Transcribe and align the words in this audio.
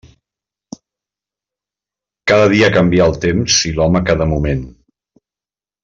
Cada 2.33 2.47
dia 2.55 2.71
canvia 2.79 3.07
el 3.11 3.15
temps, 3.27 3.59
i 3.73 3.75
l'home 3.79 4.03
cada 4.11 4.29
moment. 4.35 4.65